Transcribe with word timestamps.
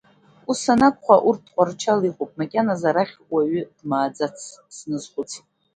Ус 0.49 0.61
анакәха, 0.73 1.15
урҭ 1.27 1.41
Тҟәарчал 1.45 1.99
иҟоуп, 2.09 2.31
макьаназ 2.39 2.81
арахь 2.89 3.15
уаҩ 3.31 3.55
дмааӡацт, 3.77 4.39
сназхәыцит. 4.75 5.45